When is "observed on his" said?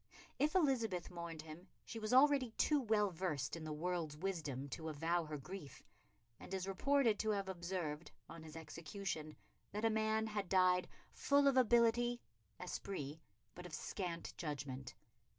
7.47-8.55